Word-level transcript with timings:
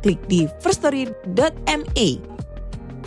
klik 0.00 0.20
di 0.26 0.48
firststory.me. 0.64 2.08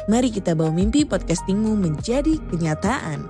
Mari 0.04 0.30
kita 0.30 0.52
bawa 0.54 0.72
mimpi 0.72 1.08
podcastingmu 1.08 1.80
menjadi 1.80 2.38
kenyataan. 2.52 3.26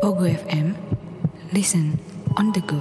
Pogo 0.00 0.22
FM, 0.22 0.72
listen 1.50 1.98
on 2.38 2.54
the 2.54 2.62
go. 2.62 2.78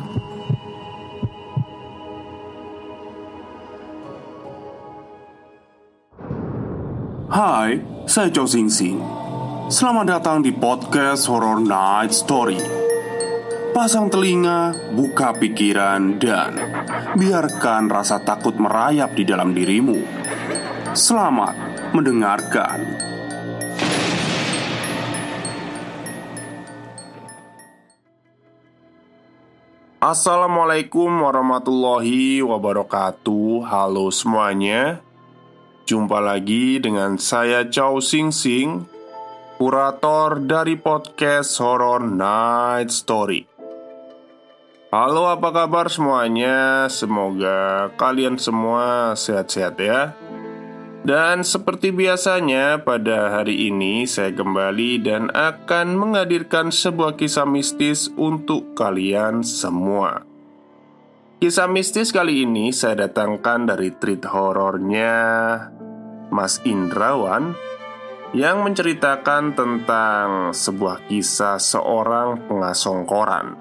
Hai, 7.36 7.84
saya 8.08 8.32
Chow 8.32 8.48
Sing 8.48 8.72
Sing. 8.72 9.25
Selamat 9.66 10.06
datang 10.06 10.46
di 10.46 10.54
podcast 10.54 11.26
Horror 11.26 11.58
Night 11.58 12.14
Story. 12.14 12.62
Pasang 13.74 14.14
telinga, 14.14 14.78
buka 14.94 15.34
pikiran, 15.34 16.22
dan 16.22 16.54
biarkan 17.18 17.90
rasa 17.90 18.22
takut 18.22 18.54
merayap 18.62 19.18
di 19.18 19.26
dalam 19.26 19.58
dirimu. 19.58 19.98
Selamat 20.94 21.58
mendengarkan. 21.98 22.78
Assalamualaikum 29.98 31.10
warahmatullahi 31.10 32.46
wabarakatuh. 32.46 33.66
Halo 33.66 34.14
semuanya. 34.14 35.02
Jumpa 35.90 36.22
lagi 36.22 36.78
dengan 36.78 37.18
saya 37.18 37.66
Chow 37.66 37.98
Sing 37.98 38.30
Sing, 38.30 38.86
kurator 39.56 40.44
dari 40.44 40.76
podcast 40.76 41.56
Horror 41.64 42.04
Night 42.04 42.92
Story. 42.92 43.48
Halo, 44.92 45.32
apa 45.32 45.52
kabar 45.56 45.88
semuanya? 45.88 46.88
Semoga 46.92 47.88
kalian 47.96 48.36
semua 48.36 49.16
sehat-sehat 49.16 49.76
ya. 49.80 50.12
Dan 51.08 51.48
seperti 51.48 51.96
biasanya, 51.96 52.84
pada 52.84 53.40
hari 53.40 53.72
ini 53.72 54.04
saya 54.04 54.36
kembali 54.36 54.92
dan 55.00 55.32
akan 55.32 55.88
menghadirkan 56.04 56.74
sebuah 56.74 57.16
kisah 57.16 57.48
mistis 57.48 58.12
untuk 58.20 58.76
kalian 58.76 59.40
semua. 59.40 60.28
Kisah 61.40 61.72
mistis 61.72 62.12
kali 62.12 62.44
ini 62.44 62.76
saya 62.76 63.08
datangkan 63.08 63.72
dari 63.72 63.94
treat 63.96 64.26
horornya 64.28 65.14
Mas 66.34 66.60
Indrawan 66.66 67.75
yang 68.34 68.66
menceritakan 68.66 69.54
tentang 69.54 70.56
sebuah 70.56 71.06
kisah 71.06 71.62
seorang 71.62 72.50
pengasong 72.50 73.06
koran. 73.06 73.54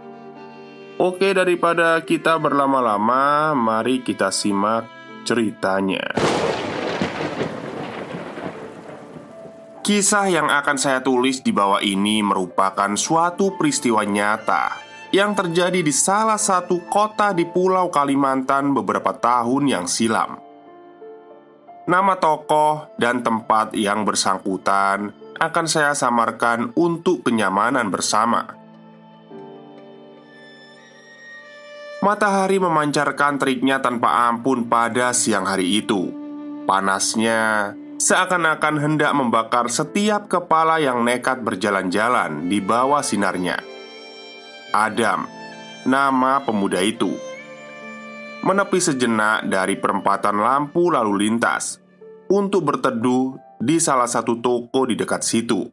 Oke, 0.95 1.35
daripada 1.35 1.99
kita 2.07 2.39
berlama-lama, 2.39 3.53
mari 3.53 4.01
kita 4.07 4.31
simak 4.31 4.87
ceritanya. 5.27 6.07
Kisah 9.85 10.33
yang 10.33 10.49
akan 10.49 10.81
saya 10.81 11.05
tulis 11.05 11.45
di 11.45 11.53
bawah 11.53 11.85
ini 11.85 12.25
merupakan 12.25 12.95
suatu 12.97 13.53
peristiwa 13.59 14.01
nyata 14.07 14.85
yang 15.13 15.37
terjadi 15.37 15.85
di 15.85 15.93
salah 15.93 16.41
satu 16.41 16.89
kota 16.89 17.37
di 17.37 17.45
Pulau 17.45 17.93
Kalimantan 17.93 18.73
beberapa 18.73 19.13
tahun 19.13 19.69
yang 19.69 19.85
silam. 19.85 20.44
Nama 21.85 22.17
tokoh 22.17 22.97
dan 22.97 23.21
tempat 23.21 23.77
yang 23.77 24.09
bersangkutan 24.09 25.13
akan 25.37 25.67
saya 25.69 25.93
samarkan 25.93 26.73
untuk 26.81 27.21
kenyamanan 27.29 27.93
bersama. 27.93 28.57
Matahari 32.01 32.57
memancarkan 32.57 33.37
teriknya 33.37 33.85
tanpa 33.85 34.33
ampun 34.33 34.65
pada 34.65 35.13
siang 35.13 35.45
hari 35.45 35.85
itu. 35.85 36.09
Panasnya 36.65 37.77
seakan-akan 38.01 38.81
hendak 38.81 39.13
membakar 39.13 39.69
setiap 39.69 40.25
kepala 40.25 40.81
yang 40.81 41.05
nekat 41.05 41.45
berjalan-jalan 41.45 42.49
di 42.49 42.65
bawah 42.65 43.05
sinarnya. 43.05 43.61
Adam, 44.73 45.29
nama 45.85 46.41
pemuda 46.41 46.81
itu, 46.81 47.13
menepi 48.45 48.77
sejenak 48.77 49.49
dari 49.49 49.81
perempatan 49.81 50.37
lampu 50.37 50.93
lalu 50.93 51.25
lintas 51.25 51.81
untuk 52.29 52.69
berteduh 52.69 53.41
di 53.57 53.81
salah 53.81 54.05
satu 54.05 54.37
toko 54.45 54.85
di 54.85 54.93
dekat 54.93 55.25
situ. 55.25 55.65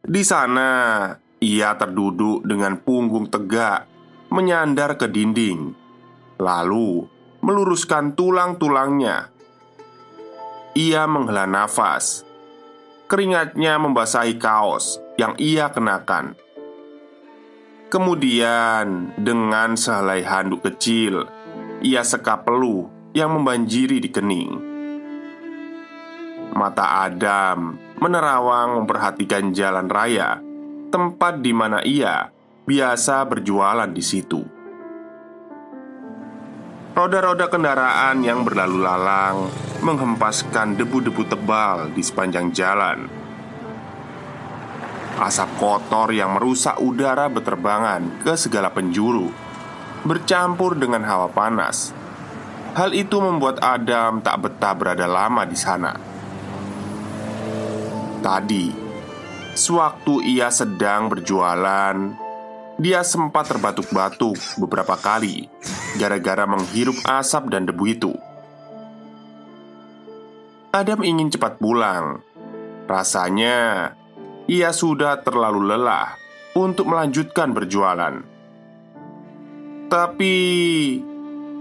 Di 0.00 0.24
sana, 0.24 1.12
ia 1.44 1.76
terduduk 1.76 2.48
dengan 2.48 2.80
punggung 2.80 3.28
tegak, 3.28 3.84
menyandar 4.32 4.96
ke 4.96 5.04
dinding, 5.04 5.76
lalu 6.40 7.04
meluruskan 7.44 8.16
tulang-tulangnya. 8.16 9.28
Ia 10.72 11.04
menghela 11.04 11.44
nafas, 11.44 12.24
keringatnya 13.04 13.76
membasahi 13.76 14.40
kaos 14.40 14.96
yang 15.20 15.36
ia 15.36 15.68
kenakan. 15.68 16.32
Kemudian, 17.90 19.10
dengan 19.18 19.74
sehelai 19.74 20.22
handuk 20.22 20.62
kecil, 20.62 21.26
ia 21.82 22.06
sekap 22.06 22.46
peluh 22.46 22.86
yang 23.10 23.34
membanjiri 23.34 23.98
di 23.98 24.06
kening. 24.14 24.54
Mata 26.54 27.02
Adam 27.02 27.74
menerawang 27.98 28.78
memperhatikan 28.78 29.50
jalan 29.50 29.90
raya, 29.90 30.38
tempat 30.94 31.42
di 31.42 31.50
mana 31.50 31.82
ia 31.82 32.30
biasa 32.62 33.26
berjualan 33.26 33.90
di 33.90 34.04
situ. 34.06 34.38
Roda-roda 36.94 37.50
kendaraan 37.50 38.22
yang 38.22 38.46
berlalu 38.46 38.86
lalang 38.86 39.50
menghempaskan 39.82 40.78
debu-debu 40.78 41.26
tebal 41.26 41.90
di 41.90 42.06
sepanjang 42.06 42.54
jalan 42.54 43.19
Asap 45.18 45.50
kotor 45.58 46.14
yang 46.14 46.38
merusak 46.38 46.78
udara 46.78 47.26
beterbangan 47.26 48.22
ke 48.22 48.36
segala 48.38 48.70
penjuru 48.70 49.32
Bercampur 50.06 50.78
dengan 50.78 51.02
hawa 51.04 51.28
panas. 51.28 51.90
Hal 52.78 52.94
itu 52.94 53.18
membuat 53.18 53.58
Adam 53.60 54.22
tak 54.22 54.46
betah 54.46 54.74
berada 54.78 55.10
lama 55.10 55.42
di 55.42 55.58
sana. 55.58 55.92
Tadi 58.22 58.66
Sewaktu 59.56 60.22
ia 60.22 60.52
sedang 60.54 61.10
berjualan 61.10 61.96
Dia 62.78 63.02
sempat 63.02 63.50
terbatuk-batuk 63.50 64.38
beberapa 64.62 64.94
kali 64.94 65.50
Gara-gara 65.98 66.46
menghirup 66.46 66.94
asap 67.02 67.50
dan 67.50 67.66
debu 67.66 67.84
itu. 67.90 68.14
Adam 70.70 71.02
ingin 71.02 71.34
cepat 71.34 71.58
pulang. 71.58 72.22
Rasanya 72.86 73.90
ia 74.50 74.74
sudah 74.74 75.22
terlalu 75.22 75.62
lelah 75.62 76.18
untuk 76.58 76.90
melanjutkan 76.90 77.54
berjualan. 77.54 78.18
Tapi 79.86 80.36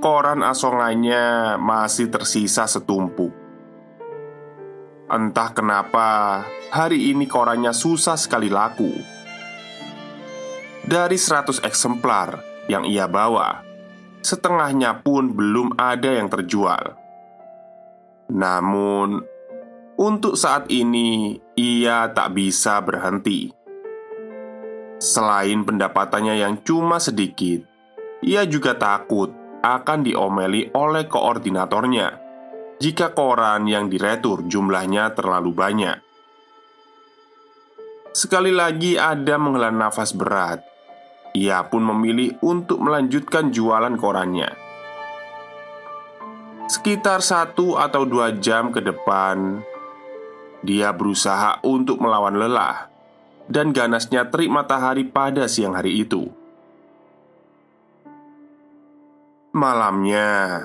koran 0.01 0.41
asongannya 0.41 1.53
masih 1.61 2.09
tersisa 2.09 2.65
setumpuk. 2.65 3.29
Entah 5.05 5.53
kenapa 5.53 6.41
hari 6.73 7.13
ini 7.13 7.29
korannya 7.29 7.77
susah 7.77 8.17
sekali 8.17 8.49
laku. 8.49 8.89
Dari 10.89 11.17
100 11.21 11.61
eksemplar 11.61 12.41
yang 12.65 12.89
ia 12.89 13.05
bawa, 13.05 13.61
setengahnya 14.25 15.05
pun 15.05 15.29
belum 15.29 15.77
ada 15.77 16.17
yang 16.17 16.25
terjual. 16.25 16.97
Namun, 18.33 19.21
untuk 19.99 20.39
saat 20.39 20.71
ini, 20.71 21.35
ia 21.59 22.07
tak 22.15 22.31
bisa 22.31 22.79
berhenti. 22.79 23.51
Selain 24.95 25.67
pendapatannya 25.67 26.39
yang 26.39 26.63
cuma 26.63 27.03
sedikit, 27.03 27.67
ia 28.23 28.47
juga 28.47 28.79
takut 28.79 29.31
akan 29.59 29.99
diomeli 30.07 30.71
oleh 30.71 31.03
koordinatornya 31.07 32.07
jika 32.79 33.11
koran 33.11 33.67
yang 33.67 33.91
diretur 33.91 34.47
jumlahnya 34.47 35.11
terlalu 35.11 35.51
banyak. 35.51 35.99
Sekali 38.15 38.55
lagi 38.55 38.97
Adam 38.97 39.47
menghela 39.53 39.69
nafas 39.69 40.17
berat 40.17 40.65
Ia 41.37 41.61
pun 41.69 41.85
memilih 41.85 42.41
untuk 42.41 42.81
melanjutkan 42.81 43.53
jualan 43.53 43.93
korannya 44.01 44.49
Sekitar 46.65 47.21
satu 47.21 47.77
atau 47.77 48.09
dua 48.09 48.33
jam 48.41 48.73
ke 48.73 48.81
depan 48.81 49.61
Dia 50.65 50.91
berusaha 50.91 51.63
untuk 51.63 52.03
melawan 52.03 52.35
lelah 52.35 52.91
Dan 53.47 53.71
ganasnya 53.71 54.27
terik 54.27 54.51
matahari 54.51 55.07
pada 55.07 55.47
siang 55.47 55.75
hari 55.75 56.03
itu 56.03 56.27
Malamnya 59.55 60.61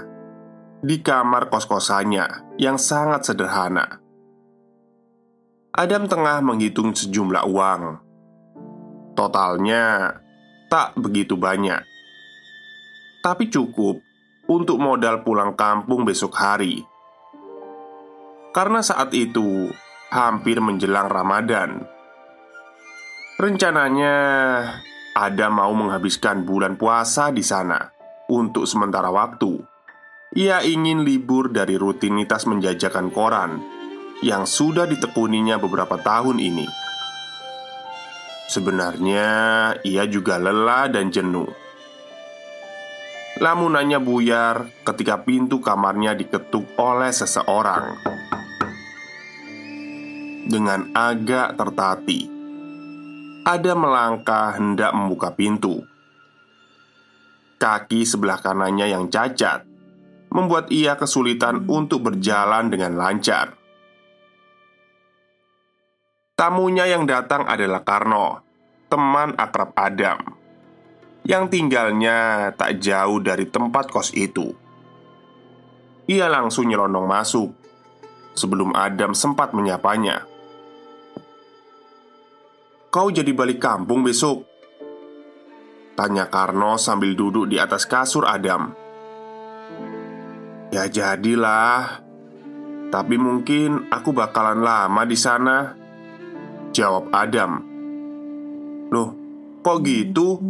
Di 0.84 1.00
kamar 1.00 1.48
kos-kosannya 1.48 2.56
yang 2.60 2.76
sangat 2.78 3.26
sederhana 3.26 4.04
Adam 5.74 6.06
tengah 6.06 6.38
menghitung 6.38 6.94
sejumlah 6.94 7.50
uang. 7.50 7.82
Totalnya 9.18 10.14
tak 10.70 10.94
begitu 10.94 11.34
banyak, 11.34 11.82
tapi 13.18 13.50
cukup 13.50 13.98
untuk 14.46 14.78
modal 14.78 15.26
pulang 15.26 15.58
kampung 15.58 16.06
besok 16.06 16.30
hari. 16.38 16.86
Karena 18.54 18.86
saat 18.86 19.10
itu 19.18 19.66
hampir 20.14 20.62
menjelang 20.62 21.10
Ramadan. 21.10 21.82
Rencananya 23.34 24.16
Adam 25.18 25.58
mau 25.58 25.74
menghabiskan 25.74 26.46
bulan 26.46 26.78
puasa 26.78 27.34
di 27.34 27.42
sana 27.42 27.90
untuk 28.30 28.70
sementara 28.70 29.10
waktu. 29.10 29.58
Ia 30.38 30.62
ingin 30.62 31.02
libur 31.02 31.50
dari 31.50 31.74
rutinitas 31.74 32.46
menjajakan 32.46 33.10
koran 33.10 33.58
yang 34.22 34.46
sudah 34.46 34.86
ditekuninya 34.86 35.58
beberapa 35.58 35.98
tahun 35.98 36.38
ini. 36.38 36.66
Sebenarnya 38.46 39.26
ia 39.82 40.06
juga 40.06 40.38
lelah 40.38 40.94
dan 40.94 41.10
jenuh. 41.10 41.50
Lamunannya 43.42 43.98
buyar 43.98 44.86
ketika 44.86 45.26
pintu 45.26 45.58
kamarnya 45.58 46.14
diketuk 46.14 46.78
oleh 46.78 47.10
seseorang. 47.10 47.98
Dengan 50.44 50.92
agak 50.92 51.56
tertati, 51.56 52.28
ada 53.48 53.72
melangkah 53.72 54.52
hendak 54.52 54.92
membuka 54.92 55.32
pintu. 55.32 55.80
Kaki 57.56 58.04
sebelah 58.04 58.36
kanannya 58.44 58.92
yang 58.92 59.08
cacat 59.08 59.64
membuat 60.28 60.68
ia 60.68 61.00
kesulitan 61.00 61.64
untuk 61.64 62.12
berjalan 62.12 62.68
dengan 62.68 62.92
lancar. 62.92 63.56
Tamunya 66.36 66.92
yang 66.92 67.08
datang 67.08 67.48
adalah 67.48 67.80
Karno, 67.80 68.44
teman 68.92 69.32
akrab 69.40 69.72
Adam, 69.80 70.18
yang 71.24 71.48
tinggalnya 71.48 72.52
tak 72.52 72.84
jauh 72.84 73.16
dari 73.16 73.48
tempat 73.48 73.88
kos 73.88 74.12
itu. 74.12 74.52
Ia 76.04 76.28
langsung 76.28 76.68
nyelonong 76.68 77.08
masuk 77.08 77.48
sebelum 78.36 78.76
Adam 78.76 79.16
sempat 79.16 79.56
menyapanya. 79.56 80.33
"Kau 82.94 83.10
jadi 83.10 83.34
balik 83.34 83.58
kampung 83.58 84.06
besok?" 84.06 84.46
tanya 85.98 86.30
Karno 86.30 86.78
sambil 86.78 87.18
duduk 87.18 87.50
di 87.50 87.58
atas 87.58 87.90
kasur 87.90 88.22
Adam. 88.22 88.70
"Ya 90.70 90.86
jadilah, 90.86 91.98
tapi 92.94 93.18
mungkin 93.18 93.90
aku 93.90 94.14
bakalan 94.14 94.62
lama 94.62 95.02
di 95.02 95.18
sana." 95.18 95.74
Jawab 96.74 97.10
Adam 97.14 97.62
Loh, 98.90 99.10
kok 99.62 99.78
gitu? 99.86 100.42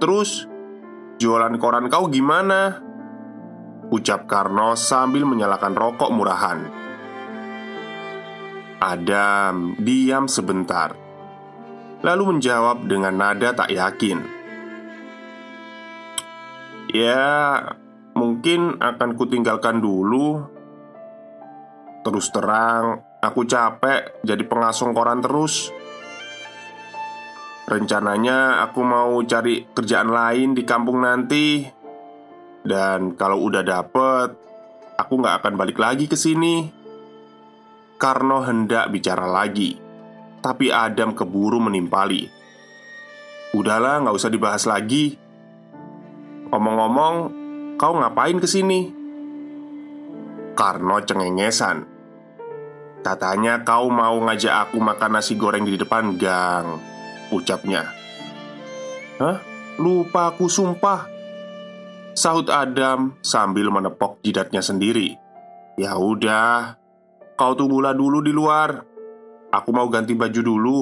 Terus, 0.00 0.48
jualan 1.20 1.52
koran 1.60 1.92
kau 1.92 2.08
gimana? 2.08 2.80
Ucap 3.88 4.24
Karno 4.28 4.76
sambil 4.76 5.24
menyalakan 5.28 5.76
rokok 5.76 6.10
murahan 6.12 6.60
Adam 8.80 9.76
diam 9.80 10.28
sebentar 10.28 11.07
Lalu 12.02 12.36
menjawab 12.36 12.86
dengan 12.86 13.14
nada 13.18 13.54
tak 13.54 13.74
yakin 13.74 14.22
Ya, 16.88 17.60
mungkin 18.16 18.80
akan 18.80 19.18
kutinggalkan 19.18 19.82
dulu 19.82 20.46
Terus 22.06 22.32
terang, 22.32 23.08
Aku 23.18 23.42
capek 23.42 24.22
jadi 24.22 24.46
pengasong 24.46 24.94
koran 24.94 25.18
terus. 25.18 25.74
Rencananya 27.66 28.62
aku 28.62 28.80
mau 28.86 29.18
cari 29.26 29.66
kerjaan 29.74 30.14
lain 30.14 30.54
di 30.54 30.62
kampung 30.62 31.02
nanti. 31.02 31.66
Dan 32.62 33.18
kalau 33.18 33.42
udah 33.42 33.66
dapet, 33.66 34.38
aku 34.94 35.12
nggak 35.18 35.42
akan 35.42 35.54
balik 35.58 35.82
lagi 35.82 36.06
ke 36.06 36.14
sini. 36.14 36.70
Karno 37.98 38.46
hendak 38.46 38.86
bicara 38.94 39.26
lagi, 39.26 39.74
tapi 40.38 40.70
Adam 40.70 41.14
keburu 41.14 41.58
menimpali. 41.58 42.30
Udahlah, 43.52 44.04
nggak 44.04 44.16
usah 44.16 44.30
dibahas 44.30 44.64
lagi. 44.68 45.16
Omong-omong, 46.48 47.16
kau 47.76 47.96
ngapain 47.96 48.38
ke 48.40 48.48
sini? 48.48 48.92
Karno 50.52 50.98
cengengesan. 51.04 51.98
Katanya 52.98 53.62
kau 53.62 53.88
mau 53.88 54.18
ngajak 54.18 54.68
aku 54.68 54.82
makan 54.82 55.16
nasi 55.16 55.38
goreng 55.38 55.62
di 55.62 55.78
depan 55.78 56.18
gang 56.18 56.82
Ucapnya 57.30 57.86
Hah? 59.22 59.38
Lupa 59.78 60.34
aku 60.34 60.50
sumpah 60.50 61.06
Sahut 62.18 62.50
Adam 62.50 63.14
sambil 63.22 63.70
menepok 63.70 64.18
jidatnya 64.26 64.58
sendiri 64.58 65.14
Ya 65.78 65.94
udah 65.94 66.74
Kau 67.38 67.54
tunggulah 67.54 67.94
dulu 67.94 68.18
di 68.18 68.34
luar 68.34 68.82
Aku 69.52 69.70
mau 69.72 69.88
ganti 69.88 70.12
baju 70.12 70.40
dulu. 70.40 70.78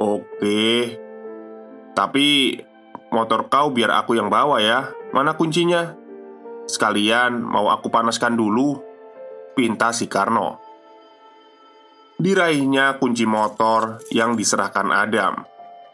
Oke. 0.00 0.96
Tapi 1.94 2.26
Motor 3.10 3.50
kau 3.50 3.74
biar 3.74 3.90
aku 3.90 4.14
yang 4.14 4.30
bawa 4.30 4.62
ya. 4.62 4.94
Mana 5.10 5.34
kuncinya? 5.34 5.98
Sekalian 6.70 7.42
mau 7.42 7.66
aku 7.66 7.90
panaskan 7.90 8.38
dulu. 8.38 8.78
Pinta 9.58 9.90
si 9.90 10.06
Karno. 10.06 10.62
Diraihnya 12.22 13.02
kunci 13.02 13.26
motor 13.26 13.98
yang 14.14 14.38
diserahkan 14.38 14.94
Adam. 14.94 15.42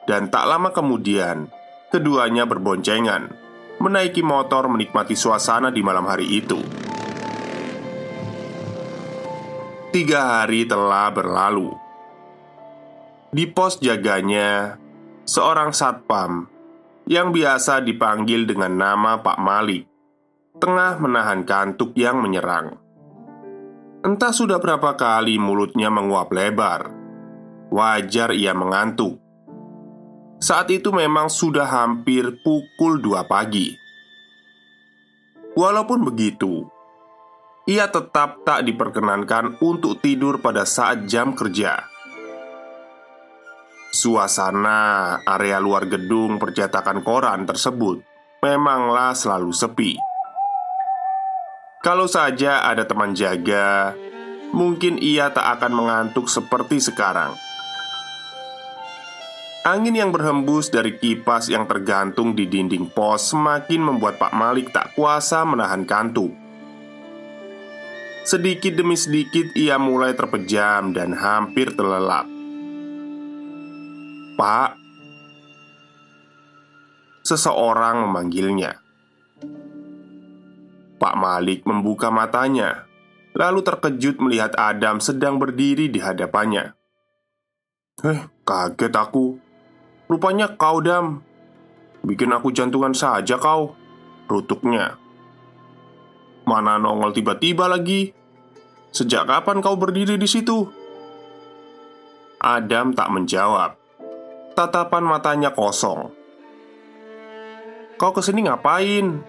Dan 0.04 0.28
tak 0.28 0.44
lama 0.44 0.70
kemudian 0.70 1.48
Keduanya 1.86 2.44
berboncengan. 2.44 3.30
Menaiki 3.78 4.20
motor 4.20 4.68
menikmati 4.68 5.14
suasana 5.16 5.70
di 5.72 5.80
malam 5.80 6.04
hari 6.04 6.28
itu 6.42 6.58
Tiga 9.96 10.44
hari 10.44 10.68
telah 10.68 11.08
berlalu 11.08 11.72
Di 13.32 13.48
pos 13.48 13.80
jaganya 13.80 14.76
Seorang 15.24 15.72
satpam 15.72 16.44
Yang 17.08 17.40
biasa 17.40 17.80
dipanggil 17.80 18.44
dengan 18.44 18.76
nama 18.76 19.24
Pak 19.24 19.40
Malik 19.40 19.88
Tengah 20.60 21.00
menahan 21.00 21.48
kantuk 21.48 21.96
yang 21.96 22.20
menyerang 22.20 22.76
Entah 24.04 24.36
sudah 24.36 24.60
berapa 24.60 25.00
kali 25.00 25.40
mulutnya 25.40 25.88
menguap 25.88 26.28
lebar. 26.30 26.92
Wajar 27.74 28.30
ia 28.36 28.54
mengantuk. 28.54 29.18
Saat 30.38 30.70
itu 30.70 30.94
memang 30.94 31.26
sudah 31.26 31.66
hampir 31.66 32.38
pukul 32.46 33.02
2 33.02 33.26
pagi. 33.26 33.74
Walaupun 35.58 36.06
begitu, 36.06 36.70
ia 37.66 37.90
tetap 37.90 38.46
tak 38.46 38.62
diperkenankan 38.62 39.58
untuk 39.58 39.98
tidur 39.98 40.38
pada 40.38 40.62
saat 40.62 41.02
jam 41.10 41.34
kerja. 41.34 41.82
Suasana 43.90 45.18
area 45.26 45.58
luar 45.58 45.90
gedung 45.90 46.38
percetakan 46.38 47.02
koran 47.02 47.42
tersebut 47.42 48.06
memanglah 48.38 49.18
selalu 49.18 49.50
sepi. 49.50 49.98
Kalau 51.82 52.06
saja 52.06 52.62
ada 52.62 52.86
teman 52.86 53.18
jaga, 53.18 53.98
mungkin 54.54 55.02
ia 55.02 55.34
tak 55.34 55.58
akan 55.58 55.72
mengantuk 55.74 56.30
seperti 56.30 56.78
sekarang. 56.78 57.34
Angin 59.66 59.98
yang 59.98 60.14
berhembus 60.14 60.70
dari 60.70 60.94
kipas 60.94 61.50
yang 61.50 61.66
tergantung 61.66 62.38
di 62.38 62.46
dinding 62.46 62.86
pos 62.94 63.34
semakin 63.34 63.82
membuat 63.82 64.22
Pak 64.22 64.30
Malik 64.38 64.70
tak 64.70 64.94
kuasa 64.94 65.42
menahan 65.42 65.82
kantuk. 65.82 66.45
Sedikit 68.26 68.74
demi 68.74 68.98
sedikit 68.98 69.54
ia 69.54 69.78
mulai 69.78 70.10
terpejam 70.10 70.90
dan 70.90 71.14
hampir 71.14 71.70
terlelap. 71.78 72.26
"Pak," 74.34 74.74
seseorang 77.22 78.02
memanggilnya. 78.02 78.82
Pak 80.98 81.14
Malik 81.14 81.62
membuka 81.70 82.10
matanya, 82.10 82.90
lalu 83.30 83.62
terkejut 83.62 84.18
melihat 84.18 84.58
Adam 84.58 84.98
sedang 84.98 85.38
berdiri 85.38 85.86
di 85.86 86.02
hadapannya. 86.02 86.74
Eh, 88.02 88.26
kaget 88.42 88.90
aku. 88.90 89.38
Rupanya 90.10 90.50
kau, 90.58 90.82
Dam. 90.82 91.22
Bikin 92.02 92.34
aku 92.34 92.50
jantungan 92.50 92.90
saja 92.90 93.38
kau. 93.38 93.78
Rutuknya. 94.26 95.05
Mana 96.46 96.78
nongol 96.78 97.10
tiba-tiba 97.10 97.66
lagi? 97.66 98.14
Sejak 98.94 99.26
kapan 99.26 99.58
kau 99.60 99.74
berdiri 99.74 100.14
di 100.16 100.28
situ? 100.30 100.70
Adam 102.40 102.94
tak 102.94 103.10
menjawab. 103.10 103.74
Tatapan 104.54 105.04
matanya 105.04 105.50
kosong. 105.52 106.14
Kau 107.98 108.14
ke 108.14 108.22
sini 108.22 108.46
ngapain? 108.46 109.20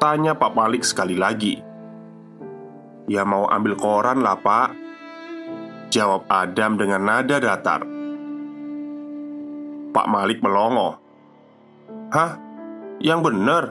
Tanya 0.00 0.32
Pak 0.34 0.52
Malik 0.56 0.82
sekali 0.82 1.14
lagi. 1.14 1.70
Ya 3.10 3.26
mau 3.26 3.50
ambil 3.50 3.74
koran 3.74 4.22
lah 4.22 4.38
pak 4.38 4.70
Jawab 5.90 6.30
Adam 6.30 6.78
dengan 6.78 7.02
nada 7.02 7.42
datar 7.42 7.82
Pak 9.90 10.06
Malik 10.06 10.38
melongo 10.46 10.94
Hah? 12.14 12.38
Yang 13.02 13.20
benar? 13.26 13.64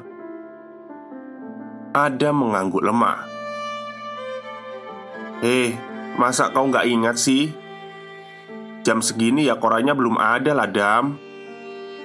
Adam 1.90 2.46
mengangguk 2.46 2.86
lemah. 2.86 3.26
Eh, 5.42 5.74
masa 6.22 6.54
kau 6.54 6.70
nggak 6.70 6.86
ingat 6.86 7.16
sih? 7.18 7.50
Jam 8.86 9.02
segini 9.02 9.50
ya 9.50 9.58
korannya 9.58 9.98
belum 9.98 10.22
ada 10.22 10.54
lah, 10.54 10.70
Dam. 10.70 11.18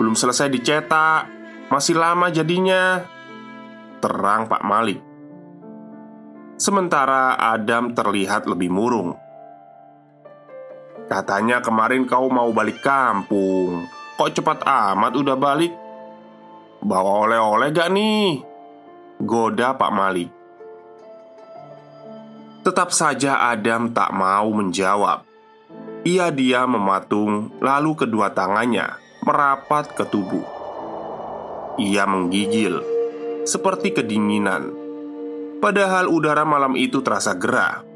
Belum 0.01 0.17
selesai 0.17 0.49
dicetak. 0.49 1.29
Masih 1.69 2.01
lama 2.01 2.33
jadinya. 2.33 3.05
Terang 4.01 4.49
Pak 4.49 4.63
Malik. 4.65 5.01
Sementara 6.57 7.37
Adam 7.37 7.93
terlihat 7.93 8.49
lebih 8.49 8.73
murung. 8.73 9.19
Katanya 11.05 11.61
kemarin 11.61 12.09
kau 12.09 12.33
mau 12.33 12.49
balik 12.57 12.81
kampung. 12.81 13.85
Kok 14.17 14.31
cepat 14.33 14.65
amat 14.65 15.13
udah 15.13 15.37
balik? 15.37 15.73
Bawa 16.81 17.29
oleh-oleh 17.29 17.69
gak 17.75 17.91
nih? 17.93 18.54
Goda 19.23 19.79
Pak 19.79 19.93
Malik 19.95 20.31
Tetap 22.67 22.91
saja 22.91 23.47
Adam 23.47 23.95
tak 23.95 24.11
mau 24.11 24.51
menjawab. 24.51 25.23
Ia 26.03 26.35
dia 26.35 26.67
mematung 26.67 27.55
Lalu 27.63 27.95
kedua 27.95 28.35
tangannya 28.35 28.99
merapat 29.23 29.95
ke 29.95 30.03
tubuh. 30.11 30.43
Ia 31.79 32.11
menggigil 32.11 32.83
Seperti 33.47 33.95
kedinginan. 33.95 34.75
Padahal 35.63 36.11
udara 36.11 36.43
malam 36.43 36.75
itu 36.75 36.99
terasa 36.99 37.39
gerah 37.39 37.87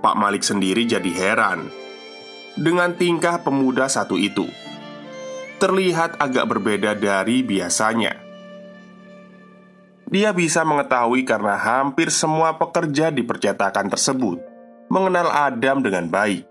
Pak 0.00 0.16
Malik 0.20 0.44
sendiri 0.44 0.84
jadi 0.84 1.12
heran 1.12 1.68
dengan 2.56 2.94
tingkah 2.94 3.40
pemuda 3.40 3.84
satu 3.88 4.16
itu. 4.16 4.48
Terlihat 5.60 6.20
agak 6.20 6.44
berbeda 6.44 6.92
dari 6.92 7.40
biasanya. 7.40 8.23
Dia 10.08 10.30
bisa 10.36 10.62
mengetahui 10.62 11.24
karena 11.24 11.56
hampir 11.56 12.12
semua 12.12 12.54
pekerja 12.60 13.08
di 13.08 13.24
percetakan 13.24 13.88
tersebut 13.88 14.38
mengenal 14.92 15.32
Adam 15.32 15.80
dengan 15.80 16.06
baik, 16.12 16.44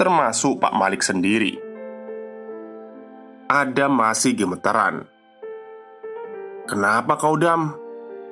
termasuk 0.00 0.58
Pak 0.58 0.72
Malik 0.72 1.04
sendiri. 1.04 1.60
Adam 3.44 3.92
masih 3.92 4.32
gemeteran. 4.32 5.04
"Kenapa 6.64 7.20
kau, 7.20 7.36
Dam? 7.36 7.76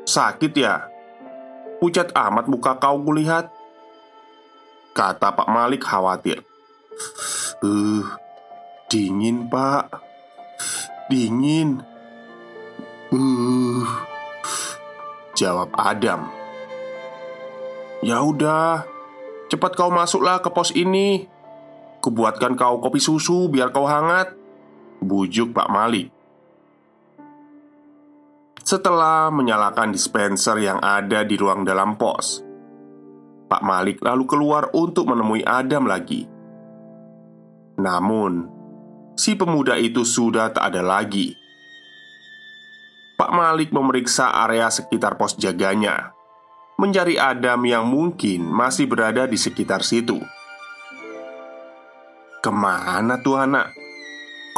Sakit 0.09 0.53
ya? 0.57 0.89
Pucat 1.79 2.11
amat 2.17 2.49
muka 2.49 2.81
kau 2.81 2.97
kulihat." 3.05 3.53
Kata 4.93 5.33
Pak 5.33 5.49
Malik 5.49 5.85
khawatir 5.89 6.45
Uh, 7.65 8.05
dingin 8.93 9.49
pak 9.49 9.89
Dingin 11.09 11.81
Uh, 13.13 13.85
jawab 15.43 15.75
Adam 15.75 16.43
Ya 18.03 18.19
udah, 18.19 18.83
cepat 19.47 19.79
kau 19.79 19.87
masuklah 19.95 20.43
ke 20.43 20.51
pos 20.51 20.75
ini. 20.75 21.31
Kubuatkan 22.03 22.59
kau 22.59 22.83
kopi 22.83 22.99
susu 22.99 23.47
biar 23.47 23.71
kau 23.71 23.87
hangat. 23.87 24.35
Bujuk 24.99 25.55
Pak 25.55 25.71
Malik. 25.71 26.11
Setelah 28.59 29.31
menyalakan 29.31 29.95
dispenser 29.95 30.59
yang 30.59 30.83
ada 30.83 31.23
di 31.23 31.39
ruang 31.39 31.63
dalam 31.63 31.95
pos, 31.95 32.43
Pak 33.47 33.63
Malik 33.63 34.03
lalu 34.03 34.27
keluar 34.27 34.75
untuk 34.75 35.07
menemui 35.07 35.47
Adam 35.47 35.87
lagi. 35.87 36.27
Namun, 37.79 38.51
si 39.15 39.39
pemuda 39.39 39.79
itu 39.79 40.03
sudah 40.03 40.51
tak 40.51 40.75
ada 40.75 40.83
lagi. 40.83 41.42
Pak 43.23 43.31
Malik 43.31 43.71
memeriksa 43.71 44.35
area 44.35 44.67
sekitar 44.67 45.15
pos 45.15 45.39
jaganya, 45.39 46.11
mencari 46.75 47.15
Adam 47.15 47.63
yang 47.63 47.87
mungkin 47.87 48.43
masih 48.43 48.91
berada 48.91 49.31
di 49.31 49.39
sekitar 49.39 49.87
situ. 49.87 50.19
Ke 52.43 52.51
mana 52.51 53.23
tuh 53.23 53.39
anak? 53.39 53.71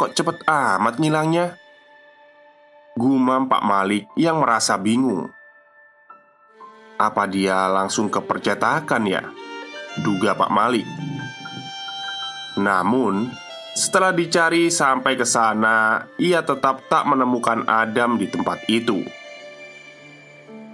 Kok 0.01 0.17
cepet 0.17 0.49
amat 0.49 0.97
ngilangnya? 0.97 1.53
Gumam 2.97 3.45
Pak 3.45 3.61
Malik 3.61 4.09
yang 4.17 4.41
merasa 4.41 4.81
bingung 4.81 5.29
apa 6.97 7.29
dia 7.29 7.69
langsung 7.69 8.09
ke 8.09 8.17
percetakan 8.17 9.05
ya? 9.05 9.29
Duga 10.01 10.33
Pak 10.33 10.49
Malik 10.49 10.89
Namun 12.57 13.29
Setelah 13.75 14.15
dicari 14.15 14.71
sampai 14.71 15.19
ke 15.19 15.27
sana 15.27 16.07
Ia 16.15 16.47
tetap 16.47 16.87
tak 16.87 17.03
menemukan 17.11 17.67
Adam 17.67 18.15
di 18.15 18.31
tempat 18.31 18.63
itu 18.71 19.03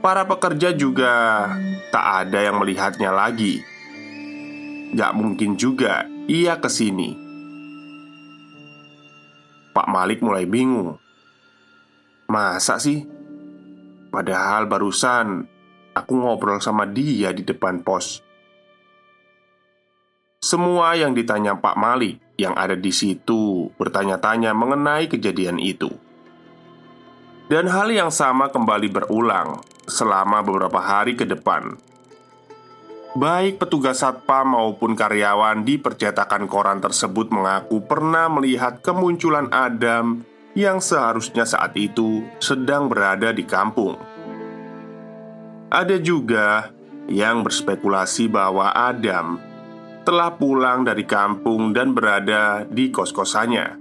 Para 0.05 0.21
pekerja 0.29 0.69
juga 0.69 1.49
tak 1.89 2.05
ada 2.29 2.45
yang 2.45 2.61
melihatnya 2.61 3.09
lagi 3.09 3.65
Gak 4.93 5.17
mungkin 5.17 5.57
juga 5.57 6.05
ia 6.29 6.59
ke 6.61 6.69
sini. 6.69 7.17
Pak 9.73 9.87
Malik 9.89 10.21
mulai 10.21 10.45
bingung 10.45 11.01
Masa 12.29 12.77
sih? 12.77 13.01
Padahal 14.13 14.69
barusan 14.69 15.49
Aku 15.91 16.15
ngobrol 16.15 16.63
sama 16.63 16.87
dia 16.87 17.35
di 17.35 17.43
depan 17.43 17.83
pos. 17.83 18.23
Semua 20.41 20.97
yang 20.97 21.13
ditanya 21.13 21.53
Pak 21.53 21.77
Malik 21.77 22.17
yang 22.33 22.57
ada 22.57 22.73
di 22.73 22.89
situ 22.89 23.69
bertanya-tanya 23.77 24.57
mengenai 24.57 25.05
kejadian 25.05 25.61
itu. 25.61 25.93
Dan 27.45 27.69
hal 27.69 27.93
yang 27.93 28.09
sama 28.09 28.49
kembali 28.49 28.89
berulang 28.89 29.61
selama 29.85 30.41
beberapa 30.41 30.81
hari 30.81 31.13
ke 31.13 31.29
depan. 31.29 31.77
Baik 33.13 33.61
petugas 33.61 34.01
satpam 34.01 34.57
maupun 34.57 34.97
karyawan 34.97 35.61
di 35.61 35.77
percetakan 35.77 36.49
koran 36.49 36.81
tersebut 36.81 37.29
mengaku 37.29 37.77
pernah 37.85 38.25
melihat 38.25 38.81
kemunculan 38.81 39.45
Adam 39.53 40.25
yang 40.57 40.81
seharusnya 40.81 41.45
saat 41.45 41.77
itu 41.77 42.25
sedang 42.41 42.89
berada 42.89 43.29
di 43.29 43.45
kampung. 43.45 43.93
Ada 45.69 46.01
juga 46.01 46.73
yang 47.05 47.45
berspekulasi 47.45 48.25
bahwa 48.25 48.73
Adam 48.73 49.50
telah 50.01 50.33
pulang 50.33 50.81
dari 50.81 51.05
kampung 51.05 51.73
dan 51.73 51.93
berada 51.93 52.65
di 52.65 52.89
kos-kosannya. 52.89 53.77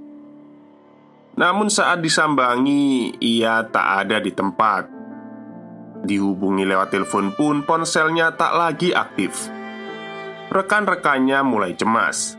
Namun, 1.41 1.73
saat 1.73 2.05
disambangi, 2.05 3.17
ia 3.17 3.65
tak 3.65 4.05
ada 4.05 4.21
di 4.21 4.29
tempat. 4.35 4.85
Dihubungi 6.05 6.69
lewat 6.69 6.93
telepon 6.93 7.33
pun, 7.33 7.65
ponselnya 7.65 8.37
tak 8.37 8.53
lagi 8.53 8.93
aktif. 8.93 9.49
Rekan-rekannya 10.53 11.41
mulai 11.47 11.73
cemas. 11.79 12.37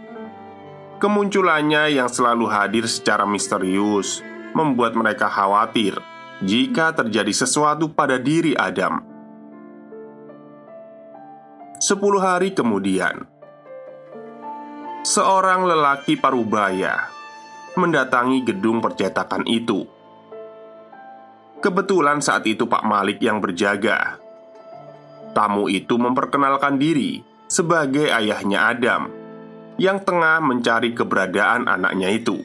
Kemunculannya 1.01 1.97
yang 1.97 2.05
selalu 2.05 2.45
hadir 2.45 2.85
secara 2.85 3.25
misterius 3.25 4.21
membuat 4.53 4.93
mereka 4.93 5.25
khawatir 5.25 5.97
jika 6.45 6.93
terjadi 6.93 7.33
sesuatu 7.33 7.89
pada 7.89 8.21
diri 8.21 8.53
Adam. 8.53 9.01
Sepuluh 11.81 12.21
hari 12.21 12.53
kemudian, 12.53 13.25
seorang 15.01 15.65
lelaki 15.65 16.13
parubaya 16.13 17.10
mendatangi 17.74 18.46
gedung 18.46 18.86
percetakan 18.86 19.50
itu. 19.50 19.81
Kebetulan 21.62 22.22
saat 22.22 22.46
itu 22.46 22.70
Pak 22.70 22.86
Malik 22.86 23.17
yang 23.22 23.41
berjaga. 23.41 24.22
Tamu 25.34 25.70
itu 25.74 25.98
memperkenalkan 25.98 26.77
diri 26.77 27.22
sebagai 27.50 28.13
ayahnya 28.13 28.70
Adam 28.74 29.01
yang 29.81 30.01
tengah 30.05 30.38
mencari 30.38 30.93
keberadaan 30.93 31.65
anaknya 31.65 32.10
itu. 32.13 32.38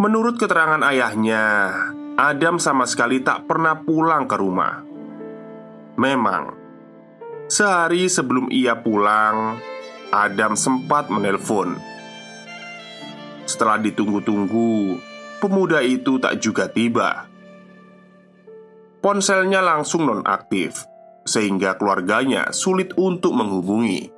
Menurut 0.00 0.40
keterangan 0.40 0.80
ayahnya, 0.90 1.70
Adam 2.16 2.56
sama 2.56 2.88
sekali 2.88 3.20
tak 3.20 3.44
pernah 3.44 3.78
pulang 3.78 4.24
ke 4.24 4.36
rumah. 4.40 4.80
Memang, 6.00 6.60
Sehari 7.50 8.06
sebelum 8.06 8.46
ia 8.54 8.78
pulang, 8.78 9.58
Adam 10.10 10.58
sempat 10.58 11.06
menelpon. 11.06 11.78
Setelah 13.46 13.78
ditunggu-tunggu, 13.78 14.98
pemuda 15.38 15.86
itu 15.86 16.18
tak 16.18 16.42
juga 16.42 16.66
tiba. 16.66 17.30
Ponselnya 18.98 19.62
langsung 19.62 20.10
nonaktif, 20.10 20.82
sehingga 21.22 21.78
keluarganya 21.78 22.50
sulit 22.50 22.90
untuk 22.98 23.38
menghubungi. 23.38 24.10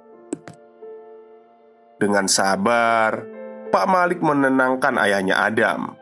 Dengan 2.00 2.24
sabar, 2.24 3.28
Pak 3.68 3.86
Malik 3.86 4.24
menenangkan 4.24 4.96
ayahnya 4.96 5.44
Adam. 5.44 5.92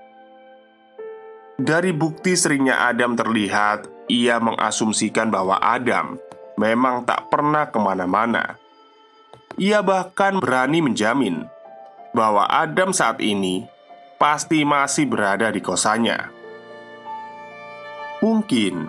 Dari 1.58 1.90
bukti 1.90 2.38
seringnya 2.38 2.86
Adam 2.86 3.18
terlihat, 3.18 4.06
ia 4.06 4.38
mengasumsikan 4.38 5.34
bahwa 5.34 5.58
Adam 5.58 6.14
memang 6.56 7.02
tak 7.02 7.26
pernah 7.26 7.68
ke 7.68 7.78
mana-mana 7.82 8.69
ia 9.60 9.84
bahkan 9.84 10.40
berani 10.40 10.80
menjamin 10.80 11.44
bahwa 12.16 12.48
Adam 12.48 12.96
saat 12.96 13.20
ini 13.20 13.68
pasti 14.16 14.64
masih 14.64 15.04
berada 15.04 15.52
di 15.52 15.60
kosannya. 15.60 16.32
Mungkin 18.24 18.88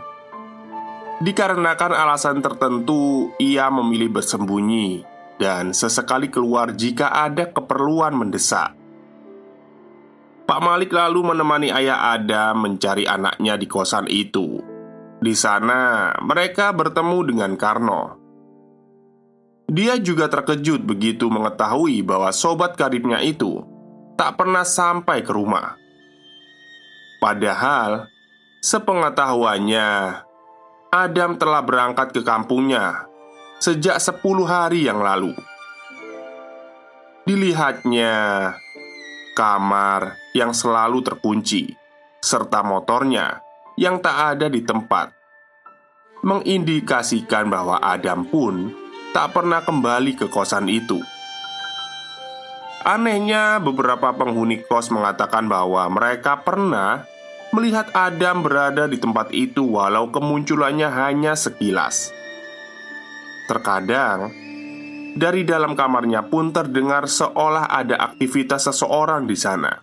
dikarenakan 1.20 1.92
alasan 1.92 2.40
tertentu, 2.40 3.36
ia 3.36 3.68
memilih 3.68 4.16
bersembunyi 4.16 5.04
dan 5.36 5.76
sesekali 5.76 6.32
keluar 6.32 6.72
jika 6.72 7.12
ada 7.12 7.52
keperluan 7.52 8.16
mendesak. 8.16 8.72
Pak 10.48 10.60
Malik 10.64 10.96
lalu 10.96 11.36
menemani 11.36 11.68
ayah 11.72 12.16
Adam 12.16 12.64
mencari 12.64 13.04
anaknya 13.08 13.60
di 13.60 13.68
kosan 13.68 14.08
itu. 14.08 14.60
Di 15.22 15.36
sana, 15.36 16.12
mereka 16.24 16.76
bertemu 16.76 17.20
dengan 17.28 17.52
Karno 17.56 18.21
dia 19.72 19.96
juga 19.96 20.28
terkejut 20.28 20.84
begitu 20.84 21.32
mengetahui 21.32 22.04
bahwa 22.04 22.28
sobat 22.36 22.76
karibnya 22.76 23.24
itu 23.24 23.64
tak 24.20 24.36
pernah 24.36 24.68
sampai 24.68 25.24
ke 25.24 25.32
rumah. 25.32 25.80
Padahal, 27.24 28.12
sepengetahuannya, 28.60 30.20
Adam 30.92 31.40
telah 31.40 31.64
berangkat 31.64 32.12
ke 32.12 32.20
kampungnya 32.20 33.08
sejak 33.64 33.96
10 33.96 34.20
hari 34.44 34.92
yang 34.92 35.00
lalu. 35.00 35.32
Dilihatnya 37.24 38.52
kamar 39.40 40.20
yang 40.36 40.52
selalu 40.52 41.00
terkunci 41.00 41.72
serta 42.20 42.60
motornya 42.60 43.40
yang 43.80 44.04
tak 44.04 44.36
ada 44.36 44.52
di 44.52 44.68
tempat 44.68 45.16
mengindikasikan 46.28 47.48
bahwa 47.48 47.80
Adam 47.80 48.28
pun 48.28 48.81
tak 49.12 49.36
pernah 49.36 49.60
kembali 49.64 50.16
ke 50.16 50.32
kosan 50.32 50.72
itu. 50.72 51.00
Anehnya, 52.82 53.62
beberapa 53.62 54.10
penghuni 54.10 54.66
kos 54.66 54.90
mengatakan 54.90 55.46
bahwa 55.46 55.86
mereka 55.92 56.42
pernah 56.42 57.06
melihat 57.54 57.94
Adam 57.94 58.42
berada 58.42 58.90
di 58.90 58.98
tempat 58.98 59.30
itu, 59.36 59.78
walau 59.78 60.10
kemunculannya 60.10 60.90
hanya 60.90 61.38
sekilas. 61.38 62.10
Terkadang, 63.46 64.34
dari 65.14 65.46
dalam 65.46 65.78
kamarnya 65.78 66.26
pun 66.26 66.50
terdengar 66.50 67.06
seolah 67.06 67.70
ada 67.70 68.02
aktivitas 68.02 68.66
seseorang 68.72 69.30
di 69.30 69.38
sana. 69.38 69.78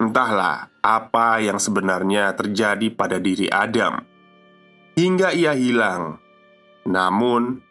Entahlah 0.00 0.72
apa 0.80 1.42
yang 1.44 1.60
sebenarnya 1.60 2.32
terjadi 2.32 2.88
pada 2.94 3.20
diri 3.20 3.48
Adam 3.48 4.00
hingga 4.94 5.34
ia 5.34 5.54
hilang 5.54 6.23
namun 6.84 7.64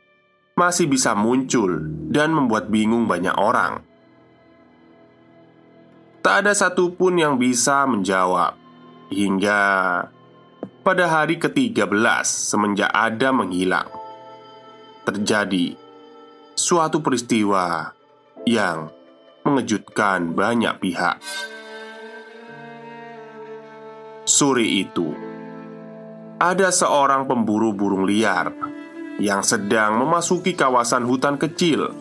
masih 0.53 0.86
bisa 0.86 1.17
muncul 1.17 1.82
dan 2.14 2.33
membuat 2.33 2.70
bingung 2.70 3.09
banyak 3.09 3.33
orang. 3.33 3.81
Tak 6.22 6.46
ada 6.46 6.53
satupun 6.55 7.20
yang 7.20 7.35
bisa 7.35 7.83
menjawab 7.90 8.55
hingga 9.11 9.61
pada 10.85 11.05
hari 11.09 11.35
ke-13 11.35 12.24
semenjak 12.24 12.92
ada 12.94 13.33
menghilang. 13.35 13.90
Terjadi 15.03 15.75
suatu 16.55 17.03
peristiwa 17.03 17.92
yang 18.48 18.87
mengejutkan 19.44 20.31
banyak 20.31 20.79
pihak. 20.79 21.20
Sore 24.24 24.64
itu, 24.64 25.11
ada 26.40 26.72
seorang 26.72 27.27
pemburu 27.27 27.75
burung 27.75 28.07
liar 28.07 28.73
yang 29.21 29.45
sedang 29.45 29.99
memasuki 30.01 30.57
kawasan 30.57 31.05
hutan 31.05 31.37
kecil 31.37 31.93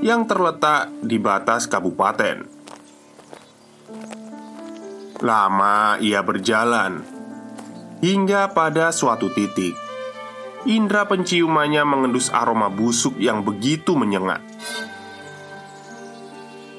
yang 0.00 0.24
terletak 0.24 0.90
di 1.02 1.18
batas 1.18 1.66
kabupaten. 1.66 2.46
Lama 5.20 6.00
ia 6.00 6.24
berjalan 6.24 7.04
hingga 8.00 8.48
pada 8.56 8.88
suatu 8.96 9.28
titik, 9.28 9.76
indera 10.64 11.04
penciumannya 11.04 11.84
mengendus 11.84 12.32
aroma 12.32 12.72
busuk 12.72 13.20
yang 13.20 13.44
begitu 13.44 13.92
menyengat. 13.92 14.40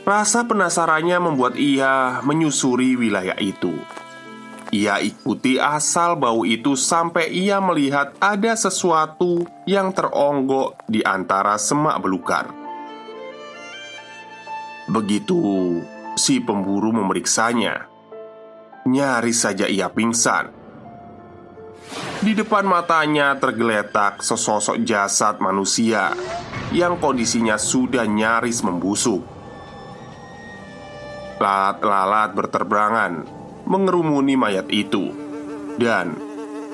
Rasa 0.01 0.49
penasarannya 0.49 1.21
membuat 1.21 1.53
ia 1.61 2.25
menyusuri 2.25 2.97
wilayah 2.97 3.37
itu. 3.37 3.77
Ia 4.71 5.03
ikuti 5.03 5.59
asal 5.59 6.15
bau 6.15 6.47
itu 6.47 6.79
sampai 6.79 7.27
ia 7.27 7.59
melihat 7.59 8.15
ada 8.23 8.55
sesuatu 8.55 9.43
yang 9.67 9.91
teronggok 9.91 10.87
di 10.87 11.03
antara 11.03 11.59
semak 11.59 11.99
belukar. 11.99 12.47
Begitu 14.87 15.35
si 16.15 16.39
pemburu 16.39 16.95
memeriksanya, 16.95 17.83
nyaris 18.87 19.43
saja 19.43 19.67
ia 19.67 19.91
pingsan. 19.91 20.55
Di 22.23 22.31
depan 22.31 22.63
matanya 22.63 23.35
tergeletak 23.35 24.23
sesosok 24.23 24.87
jasad 24.87 25.43
manusia 25.43 26.15
yang 26.71 26.95
kondisinya 26.95 27.59
sudah 27.59 28.07
nyaris 28.07 28.63
membusuk. 28.63 29.19
Lalat-lalat 31.43 32.31
berterbangan 32.31 33.40
mengerumuni 33.65 34.37
mayat 34.37 34.67
itu, 34.71 35.13
dan 35.77 36.15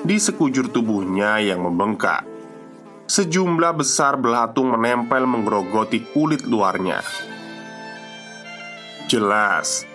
di 0.04 0.16
sekujur 0.16 0.70
tubuhnya 0.70 1.42
yang 1.42 1.66
membengkak, 1.66 2.22
sejumlah 3.10 3.74
besar 3.74 4.14
belatung 4.20 4.70
menempel 4.70 5.26
menggerogoti 5.26 6.06
kulit 6.14 6.46
luarnya. 6.46 7.02
Jelas, 9.08 9.88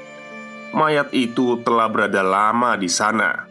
mayat 0.74 1.14
itu 1.14 1.62
telah 1.62 1.88
berada 1.88 2.26
lama 2.26 2.74
di 2.76 2.90
sana. 2.90 3.46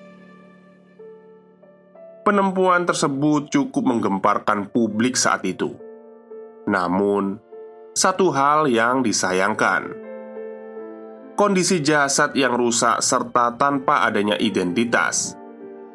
Penempuan 2.22 2.86
tersebut 2.86 3.50
cukup 3.50 3.82
menggemparkan 3.82 4.70
publik 4.70 5.18
saat 5.18 5.42
itu. 5.42 5.74
Namun, 6.70 7.38
satu 7.94 8.30
hal 8.30 8.70
yang 8.70 9.02
disayangkan 9.02 10.11
kondisi 11.34 11.80
jasad 11.80 12.36
yang 12.36 12.52
rusak 12.54 13.00
serta 13.00 13.56
tanpa 13.56 14.04
adanya 14.04 14.36
identitas 14.36 15.34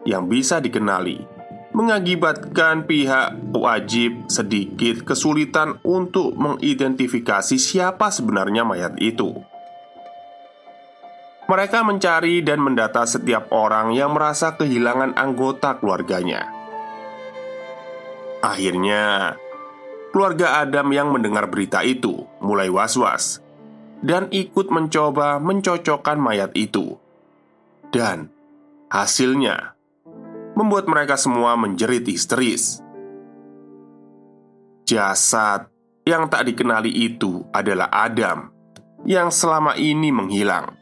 yang 0.08 0.26
bisa 0.26 0.58
dikenali 0.58 1.38
mengakibatkan 1.78 2.90
pihak 2.90 3.54
wajib 3.54 4.26
sedikit 4.26 5.06
kesulitan 5.06 5.78
untuk 5.86 6.34
mengidentifikasi 6.34 7.54
siapa 7.62 8.10
sebenarnya 8.10 8.66
mayat 8.66 8.98
itu. 8.98 9.38
Mereka 11.46 11.86
mencari 11.86 12.42
dan 12.42 12.60
mendata 12.60 13.06
setiap 13.06 13.54
orang 13.54 13.94
yang 13.94 14.18
merasa 14.18 14.58
kehilangan 14.58 15.16
anggota 15.16 15.78
keluarganya. 15.78 16.50
Akhirnya, 18.42 19.38
keluarga 20.12 20.60
Adam 20.66 20.92
yang 20.92 21.14
mendengar 21.14 21.46
berita 21.48 21.86
itu 21.86 22.26
mulai 22.42 22.68
was-was 22.68 23.47
dan 24.02 24.30
ikut 24.30 24.70
mencoba 24.70 25.42
mencocokkan 25.42 26.18
mayat 26.22 26.54
itu. 26.54 26.98
Dan 27.90 28.30
hasilnya 28.92 29.78
membuat 30.58 30.90
mereka 30.90 31.16
semua 31.16 31.54
menjerit 31.54 32.04
histeris. 32.06 32.82
Jasad 34.88 35.68
yang 36.08 36.32
tak 36.32 36.48
dikenali 36.48 36.90
itu 36.90 37.44
adalah 37.52 37.92
Adam 37.92 38.50
yang 39.04 39.30
selama 39.30 39.76
ini 39.76 40.10
menghilang. 40.10 40.74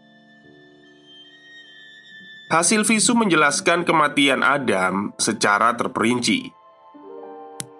Hasil 2.45 2.86
visu 2.86 3.17
menjelaskan 3.17 3.82
kematian 3.84 4.45
Adam 4.45 5.17
secara 5.17 5.73
terperinci. 5.73 6.54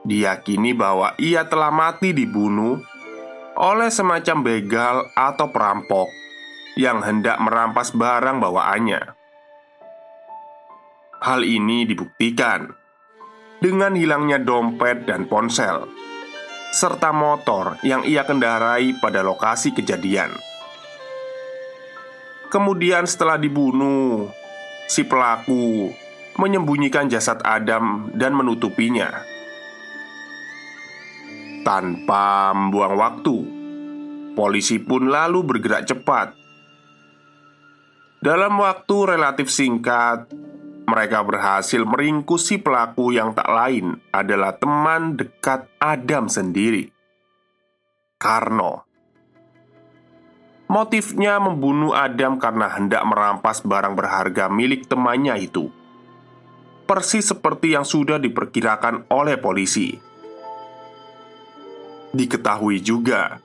Diyakini 0.02 0.74
bahwa 0.74 1.13
ia 1.21 1.45
telah 1.45 1.69
mati 1.69 2.17
dibunuh 2.17 2.82
oleh 3.56 3.88
semacam 3.88 4.38
begal 4.44 4.98
atau 5.15 5.48
perampok 5.48 6.12
yang 6.76 7.00
hendak 7.00 7.39
merampas 7.39 7.96
barang 7.96 8.38
bawaannya. 8.44 9.02
Hal 11.24 11.41
ini 11.41 11.88
dibuktikan 11.88 12.68
dengan 13.63 13.96
hilangnya 13.96 14.38
dompet 14.38 15.08
dan 15.08 15.26
ponsel, 15.32 15.88
serta 16.76 17.15
motor 17.15 17.80
yang 17.82 18.04
ia 18.04 18.28
kendarai 18.28 19.00
pada 19.00 19.24
lokasi 19.24 19.72
kejadian. 19.72 20.36
Kemudian, 22.52 23.08
setelah 23.10 23.39
dibunuh, 23.39 24.30
si 24.86 25.02
pelaku 25.08 25.89
menyembunyikan 26.36 27.08
jasad 27.08 27.39
Adam 27.41 28.12
dan 28.12 28.36
menutupinya 28.36 29.35
tanpa 31.65 32.54
membuang 32.54 32.93
waktu. 32.95 33.38
Polisi 34.38 34.78
pun 34.78 35.10
lalu 35.10 35.41
bergerak 35.41 35.89
cepat. 35.89 36.38
Dalam 38.21 38.62
waktu 38.62 39.17
relatif 39.17 39.49
singkat, 39.49 40.30
mereka 40.86 41.25
berhasil 41.25 41.82
meringkus 41.82 42.54
si 42.54 42.62
pelaku 42.62 43.10
yang 43.10 43.34
tak 43.34 43.49
lain 43.49 43.97
adalah 44.13 44.54
teman 44.62 45.17
dekat 45.17 45.65
Adam 45.82 46.30
sendiri, 46.30 46.93
Karno. 48.21 48.86
Motifnya 50.65 51.38
membunuh 51.38 51.93
Adam 51.93 52.41
karena 52.41 52.69
hendak 52.73 53.06
merampas 53.06 53.62
barang 53.62 53.93
berharga 53.93 54.49
milik 54.49 54.89
temannya 54.89 55.38
itu. 55.38 55.69
Persis 56.86 57.30
seperti 57.30 57.78
yang 57.78 57.86
sudah 57.86 58.17
diperkirakan 58.17 59.10
oleh 59.13 59.38
polisi. 59.38 60.14
Diketahui 62.15 62.80
juga 62.80 63.43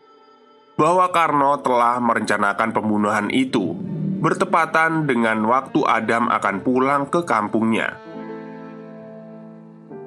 bahwa 0.79 1.11
Karno 1.11 1.59
telah 1.59 1.99
merencanakan 1.99 2.71
pembunuhan 2.71 3.27
itu 3.35 3.75
bertepatan 4.23 5.11
dengan 5.11 5.43
waktu 5.45 5.83
Adam 5.85 6.31
akan 6.31 6.57
pulang 6.63 7.03
ke 7.11 7.27
kampungnya. 7.27 7.99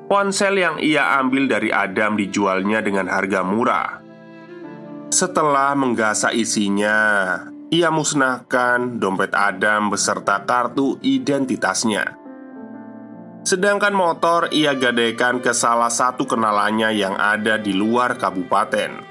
Ponsel 0.08 0.64
yang 0.64 0.78
ia 0.80 1.20
ambil 1.20 1.52
dari 1.52 1.76
Adam 1.76 2.16
dijualnya 2.16 2.80
dengan 2.80 3.12
harga 3.12 3.44
murah. 3.44 4.00
Setelah 5.12 5.76
menggasak 5.76 6.34
isinya, 6.34 7.38
ia 7.68 7.90
musnahkan 7.92 9.02
dompet 9.02 9.34
Adam 9.36 9.92
beserta 9.92 10.42
kartu 10.48 11.02
identitasnya. 11.04 12.23
Sedangkan 13.44 13.92
motor 13.92 14.48
ia 14.56 14.72
gadaikan 14.72 15.44
ke 15.44 15.52
salah 15.52 15.92
satu 15.92 16.24
kenalannya 16.24 16.96
yang 16.96 17.20
ada 17.20 17.60
di 17.60 17.76
luar 17.76 18.16
kabupaten. 18.16 19.04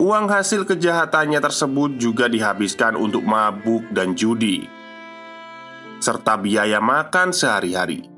Uang 0.00 0.32
hasil 0.32 0.64
kejahatannya 0.64 1.44
tersebut 1.44 2.00
juga 2.00 2.24
dihabiskan 2.24 2.96
untuk 2.96 3.20
mabuk 3.20 3.84
dan 3.92 4.16
judi, 4.16 4.64
serta 6.00 6.40
biaya 6.40 6.80
makan 6.80 7.36
sehari-hari. 7.36 8.08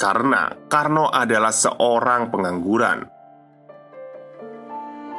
Karena 0.00 0.48
Karno 0.72 1.12
adalah 1.12 1.52
seorang 1.52 2.32
pengangguran. 2.32 3.04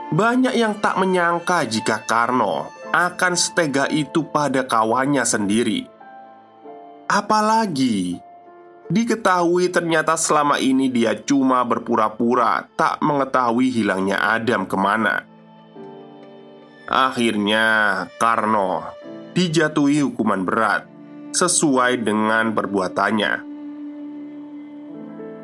Banyak 0.09 0.57
yang 0.57 0.81
tak 0.81 0.97
menyangka 0.97 1.69
jika 1.69 2.01
Karno 2.01 2.65
akan 2.89 3.33
setega 3.37 3.85
itu 3.93 4.25
pada 4.25 4.65
kawannya 4.65 5.21
sendiri. 5.21 5.85
Apalagi 7.05 8.17
diketahui 8.89 9.69
ternyata 9.69 10.17
selama 10.17 10.57
ini 10.57 10.89
dia 10.89 11.13
cuma 11.13 11.61
berpura-pura 11.61 12.65
tak 12.73 12.97
mengetahui 13.05 13.69
hilangnya 13.69 14.17
Adam 14.17 14.65
ke 14.65 14.75
mana. 14.75 15.23
Akhirnya, 16.89 17.65
Karno 18.17 18.81
dijatuhi 19.37 20.01
hukuman 20.01 20.41
berat 20.41 20.89
sesuai 21.29 22.01
dengan 22.01 22.49
perbuatannya. 22.57 23.45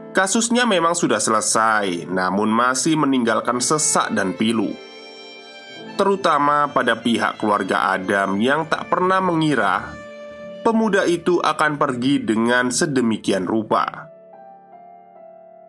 Kasusnya 0.09 0.65
memang 0.65 0.97
sudah 0.97 1.21
selesai, 1.21 2.09
namun 2.09 2.49
masih 2.49 2.97
meninggalkan 2.97 3.61
sesak 3.61 4.09
dan 4.15 4.33
pilu, 4.33 4.73
terutama 5.99 6.71
pada 6.71 6.97
pihak 6.97 7.37
keluarga 7.37 7.93
Adam 7.93 8.39
yang 8.41 8.65
tak 8.65 8.89
pernah 8.89 9.19
mengira 9.19 10.04
pemuda 10.65 11.05
itu 11.05 11.37
akan 11.37 11.77
pergi 11.77 12.25
dengan 12.25 12.73
sedemikian 12.73 13.45
rupa. 13.45 14.09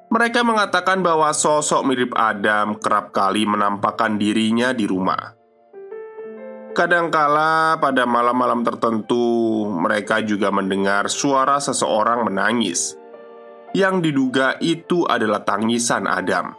Mereka 0.09 0.41
mengatakan 0.41 1.05
bahwa 1.05 1.29
sosok 1.37 1.85
mirip 1.85 2.17
Adam 2.17 2.81
kerap 2.81 3.13
kali 3.13 3.45
menampakkan 3.45 4.17
dirinya 4.17 4.73
di 4.73 4.89
rumah 4.89 5.37
Kadangkala 6.77 7.81
pada 7.81 8.05
malam-malam 8.05 8.61
tertentu, 8.61 9.65
mereka 9.65 10.21
juga 10.21 10.53
mendengar 10.53 11.09
suara 11.09 11.57
seseorang 11.57 12.29
menangis 12.29 12.93
yang 13.73 14.05
diduga 14.05 14.61
itu 14.61 15.09
adalah 15.09 15.41
tangisan 15.41 16.05
Adam. 16.05 16.53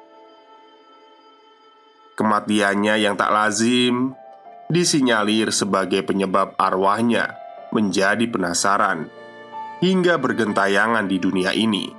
Kematiannya 2.17 2.97
yang 2.97 3.13
tak 3.13 3.29
lazim 3.29 4.17
disinyalir 4.73 5.53
sebagai 5.53 6.01
penyebab 6.01 6.57
arwahnya 6.57 7.37
menjadi 7.73 8.25
penasaran 8.29 9.09
hingga 9.83 10.17
bergentayangan 10.17 11.05
di 11.05 11.17
dunia 11.17 11.51
ini. 11.53 11.89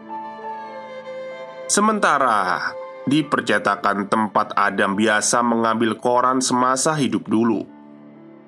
Sementara 1.69 2.73
di 3.05 3.25
percetakan 3.25 4.09
tempat 4.09 4.57
Adam 4.57 4.97
biasa 4.97 5.45
mengambil 5.45 5.97
koran 6.01 6.41
semasa 6.41 6.97
hidup 6.97 7.29
dulu 7.29 7.79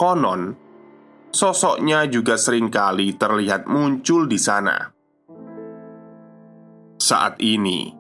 Konon, 0.01 0.57
sosoknya 1.29 2.09
juga 2.09 2.41
sering 2.41 2.73
kali 2.73 3.21
terlihat 3.21 3.69
muncul 3.69 4.25
di 4.25 4.41
sana. 4.41 4.89
Saat 6.97 7.37
ini, 7.45 7.93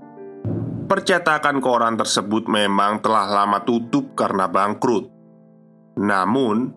percetakan 0.88 1.60
koran 1.60 2.00
tersebut 2.00 2.48
memang 2.48 3.04
telah 3.04 3.28
lama 3.28 3.60
tutup 3.68 4.16
karena 4.16 4.48
bangkrut. 4.48 5.12
Namun, 6.00 6.72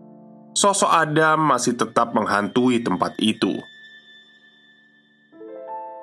sosok 0.53 0.89
Adam 0.89 1.49
masih 1.49 1.73
tetap 1.73 2.13
menghantui 2.13 2.81
tempat 2.81 3.17
itu. 3.17 3.57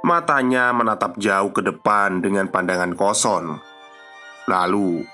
Matanya 0.03 0.75
menatap 0.75 1.17
jauh 1.23 1.55
ke 1.55 1.63
depan 1.63 2.19
dengan 2.19 2.51
pandangan 2.51 2.99
kosong. 2.99 3.63
Lalu, 4.51 5.07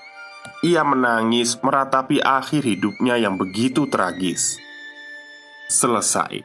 ia 0.65 0.81
menangis 0.81 1.59
meratapi 1.61 2.23
akhir 2.23 2.65
hidupnya 2.65 3.19
yang 3.21 3.37
begitu 3.37 3.85
tragis. 3.85 4.57
Selesai. 5.69 6.41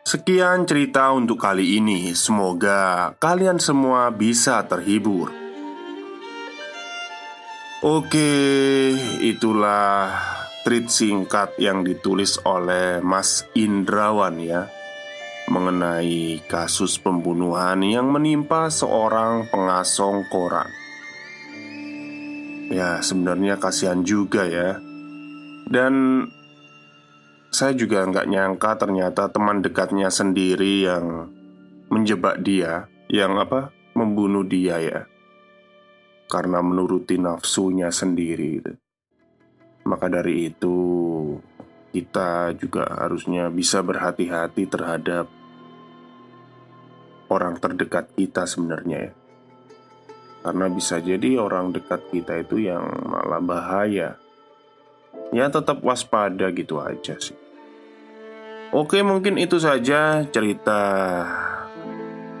Sekian 0.00 0.64
cerita 0.64 1.12
untuk 1.12 1.38
kali 1.38 1.76
ini. 1.76 2.16
Semoga 2.16 3.12
kalian 3.20 3.60
semua 3.60 4.08
bisa 4.10 4.64
terhibur. 4.64 5.28
Oke, 7.84 8.32
itulah 9.20 10.39
tweet 10.60 10.92
singkat 10.92 11.56
yang 11.56 11.80
ditulis 11.80 12.36
oleh 12.44 13.00
Mas 13.00 13.48
Indrawan 13.56 14.36
ya 14.40 14.68
mengenai 15.50 16.38
kasus 16.46 17.00
pembunuhan 17.02 17.82
yang 17.82 18.06
menimpa 18.06 18.70
seorang 18.70 19.50
pengasong 19.50 20.28
koran. 20.30 20.70
Ya, 22.70 23.02
sebenarnya 23.02 23.58
kasihan 23.58 24.06
juga 24.06 24.46
ya. 24.46 24.78
Dan 25.66 26.22
saya 27.50 27.74
juga 27.74 28.06
nggak 28.06 28.30
nyangka 28.30 28.78
ternyata 28.78 29.26
teman 29.26 29.58
dekatnya 29.58 30.06
sendiri 30.06 30.86
yang 30.86 31.34
menjebak 31.90 32.46
dia, 32.46 32.86
yang 33.10 33.34
apa, 33.42 33.74
membunuh 33.98 34.46
dia 34.46 34.78
ya, 34.78 35.10
karena 36.30 36.62
menuruti 36.62 37.18
nafsunya 37.18 37.90
sendiri. 37.90 38.62
Gitu. 38.62 38.72
Maka 39.84 40.06
dari 40.12 40.52
itu, 40.52 40.78
kita 41.90 42.54
juga 42.54 42.86
harusnya 42.86 43.50
bisa 43.50 43.82
berhati-hati 43.82 44.64
terhadap 44.70 45.26
orang 47.30 47.58
terdekat 47.58 48.10
kita 48.14 48.46
sebenarnya 48.46 49.10
ya. 49.10 49.12
Karena 50.40 50.66
bisa 50.72 50.96
jadi 50.98 51.36
orang 51.36 51.76
dekat 51.76 52.08
kita 52.08 52.40
itu 52.40 52.64
yang 52.64 52.84
malah 53.04 53.42
bahaya. 53.44 54.16
Ya 55.30 55.46
tetap 55.52 55.84
waspada 55.84 56.48
gitu 56.50 56.80
aja 56.80 57.14
sih. 57.20 57.36
Oke 58.70 59.02
mungkin 59.02 59.36
itu 59.36 59.58
saja 59.60 60.24
cerita 60.30 60.80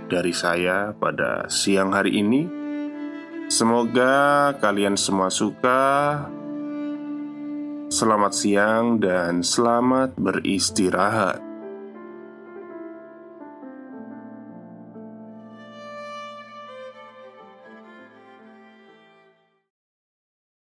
dari 0.08 0.32
saya 0.32 0.96
pada 0.96 1.50
siang 1.52 1.92
hari 1.92 2.22
ini. 2.22 2.46
Semoga 3.50 4.54
kalian 4.62 4.94
semua 4.94 5.28
suka 5.28 6.22
Selamat 7.90 8.30
siang 8.38 9.02
dan 9.02 9.42
selamat 9.42 10.14
beristirahat 10.14 11.49